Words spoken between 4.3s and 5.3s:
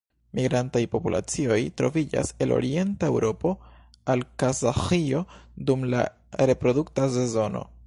Kazaĥio